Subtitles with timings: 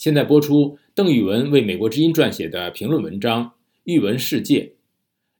[0.00, 3.44] 现在播出邓玉文为美国之音撰写的评论文章
[3.84, 4.72] 《玉文世界：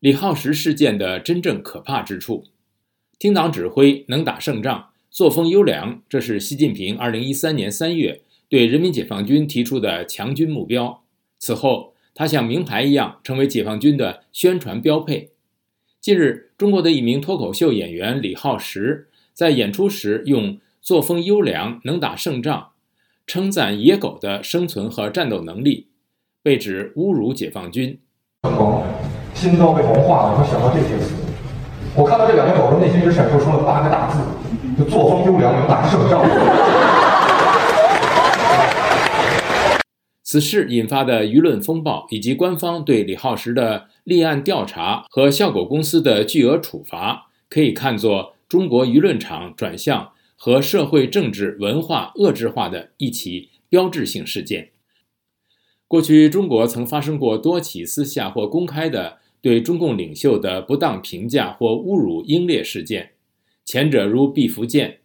[0.00, 2.44] 李浩石事件的真正可怕之处》。
[3.18, 8.20] 听党指挥，能打胜仗，作风优良，这是习近平2013年3月
[8.50, 11.04] 对人民解放军提出的强军目标。
[11.38, 15.30] 此后，他像名牌一样成为解放军的宣传标配。
[16.02, 22.72] 近日，中国的一名脱口秀演员李浩石在演出时用“作风优良，能打胜仗”。
[23.30, 25.86] 称赞野狗的生存和战斗能力，
[26.42, 27.96] 被指侮辱解放军。
[28.42, 28.82] 成功，
[29.34, 30.36] 心都被融化了。
[30.36, 31.14] 我想到这些词，
[31.94, 34.18] 我看到这两条狗的内心只闪烁出了八个大字：
[34.76, 36.26] 就作风优良，能打胜仗。
[40.24, 50.08] 此事引发的舆论风暴，以及官方对李浩石的立案调查和笑狗公司的巨额处罚，可以看作中国舆论场转向。
[50.42, 54.70] 和社会、政治、文化遏制化的一起标志性事件。
[55.86, 63.10] 过去，中国曾发生过多起私下或公开的对中共领袖的不当评价或侮辱英烈事件。
[63.66, 65.00] 前者如毕福剑，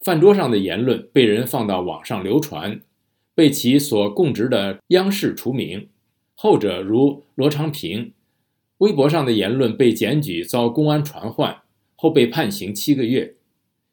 [0.00, 2.78] 饭桌上的言论被人放到网上流传，
[3.34, 5.88] 被其所供职的央视除名；
[6.34, 8.12] 后者如罗昌平，
[8.76, 11.62] 微博上的言论被检举遭公安传唤，
[11.96, 13.36] 后被判刑七个月。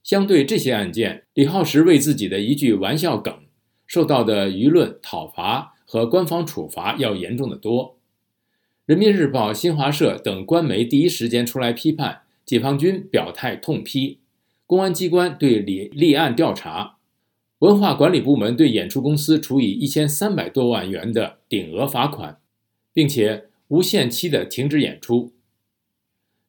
[0.03, 3.33] 相对这些案件，李浩石为自己的一句玩笑梗
[3.85, 7.97] 受到的舆论讨伐和官方处罚要严重的多。
[8.85, 14.19] 人民日报、新华社等官媒第一时间出来批判，解放军表态痛批，
[14.65, 16.97] 公安机关对李立案调查，
[17.59, 22.39] 文化管理部门对演出公司处以一千三百多万元的顶额罚款，
[22.91, 25.31] 并且无限期的停止演出。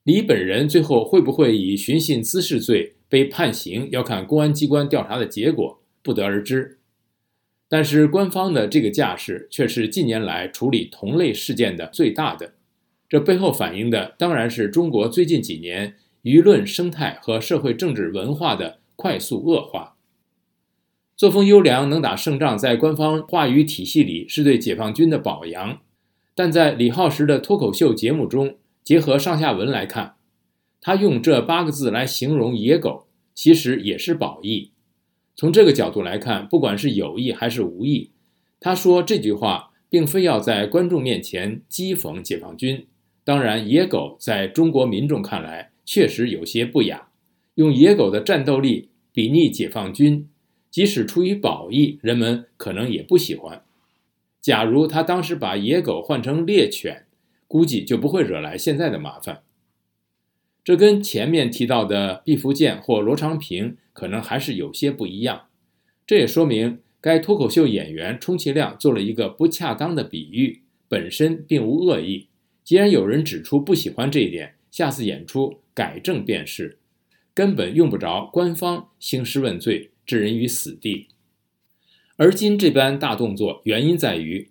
[0.03, 2.95] 李本人最后会不会以寻衅滋事罪？
[3.12, 6.78] 被判刑要看公安机关调查的结果，不得而知。
[7.68, 12.55] 但是官方的这个架势却是近年来处理同类事件的最大的，
[13.10, 19.96] 这背后反映的当然是中国最近几年舆论生态和社会政治文化的快速恶化。
[21.14, 25.79] 作风优良、能打胜仗，在官方话语体系里是对解放军的褒扬，
[26.34, 30.14] 但在李浩石的脱口秀节目中，结合上下文来看。
[30.82, 34.72] 他用这八个字来形容野狗，其实也是褒义。
[35.36, 38.10] 从这个角度来看，不管是有意还是无意，
[38.58, 42.86] 他说这句话并非要在观众面前讥讽解放军。
[43.24, 47.08] 当然，野狗在中国民众看来确实有些不雅，
[47.54, 50.28] 用野狗的战斗力比拟解放军，
[50.68, 53.62] 即使出于褒义，人们可能也不喜欢。
[54.40, 57.06] 假如他当时把野狗换成猎犬，
[57.46, 59.42] 估计就不会惹来现在的麻烦。
[60.64, 65.48] 这跟前面提到的毕福剑或罗长平可能还是有些不一样。
[66.06, 72.28] 这也说明该脱口秀演员充其量做了一个不恰当的比喻，本身并无恶意。
[72.62, 76.79] 既然有人指出不喜欢这一点，下次演出改正便是，
[77.34, 81.08] 根本用不着官方兴师问罪，置人于死地。
[82.17, 84.48] 而今这般大动作，原因在于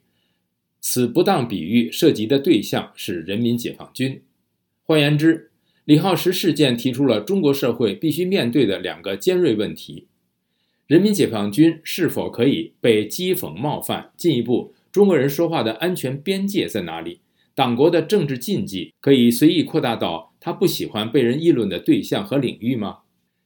[0.82, 4.22] 此不当比喻涉及的对象是人民解放军。
[4.84, 5.51] 换言之，
[5.92, 10.08] 李浩石事件提出了中国社会必须面对的两个尖锐问题：
[10.88, 14.14] 人民解放军是否可以被讥讽冒犯？
[14.16, 17.20] 进一步，中国人说话的安全边界在哪里？
[17.54, 23.00] 党国的政治禁忌可以随意扩大到他不喜欢被人议论的对象和领域吗？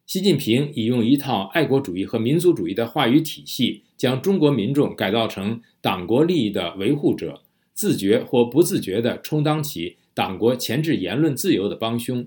[0.05, 7.41] 习近平已用一套爱国主义和民族主义的话语体系，将中国民众改造成党国利益的维护者，
[7.73, 9.97] 自觉或不自觉地充当起。
[10.13, 12.25] 党国钳制言论自由的帮凶，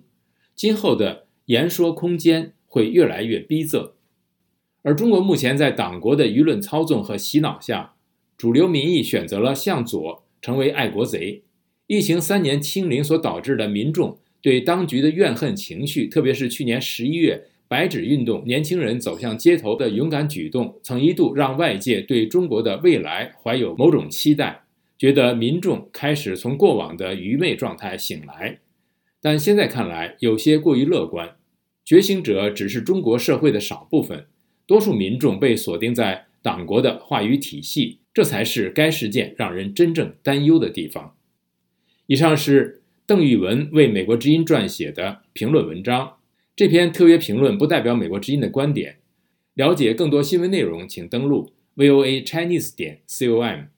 [0.58, 3.92] 今后的言说空间会越来越逼仄。
[4.82, 7.94] 而中国目前在党国的舆论操纵和洗脑下，
[8.36, 11.44] 主流民意选择了向左，成为爱国贼。
[11.86, 24.64] 疫情三年清零所导致的民众对当局的怨恨情绪，特别是去年十一月白纸运动，年轻人走向街头的勇敢举动，曾一度让外界对中国的未来怀有某种期待。
[24.99, 28.58] 觉得民众开始从过往的愚昧状态醒来，
[29.20, 31.37] 但现在看来有些过于乐观。
[31.85, 34.26] 觉醒者只是中国社会的少部分，
[34.67, 41.17] 多数民众被锁定在党国的话语体系，这才是该事件让人真正担忧的地方。
[42.06, 46.17] 以上是邓玉文为美国之音撰写的评论文章，
[46.55, 48.99] 这篇特约评论不代表美国之音的观点。
[49.55, 53.69] 了解更多新闻内容，请登录 voa chinese 点 com。